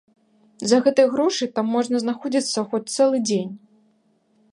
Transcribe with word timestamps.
За 0.69 0.77
гэтыя 0.85 1.09
грошы 1.15 1.47
там 1.59 1.69
можна 1.75 2.01
знаходзіцца 2.05 2.59
хоць 2.71 2.91
цэлы 2.95 3.17
дзень. 3.29 3.53